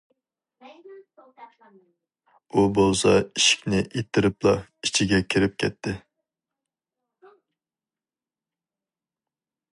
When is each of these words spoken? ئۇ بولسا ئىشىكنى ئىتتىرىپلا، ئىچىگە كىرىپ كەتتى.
ئۇ 2.55 2.63
بولسا 2.77 3.13
ئىشىكنى 3.19 3.83
ئىتتىرىپلا، 3.83 4.55
ئىچىگە 4.89 5.21
كىرىپ 5.35 5.61
كەتتى. 5.65 5.97